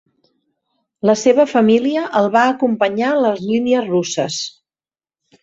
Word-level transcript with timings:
La 1.09 1.13
seva 1.23 1.45
família 1.51 2.05
el 2.21 2.31
va 2.37 2.47
acompanyar 2.55 3.11
a 3.11 3.21
les 3.27 3.45
línies 3.53 3.87
russes. 3.93 4.41